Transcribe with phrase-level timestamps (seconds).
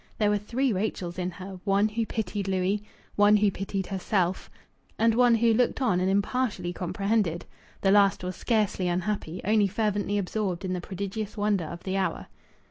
[0.17, 2.81] There were three Rachels in her one who pitied Louis,
[3.15, 4.49] one who pitied herself,
[4.97, 7.45] and one who looked on and impartially comprehended.
[7.81, 12.25] The last was scarcely unhappy only fervently absorbed in the prodigious wonder of the hour.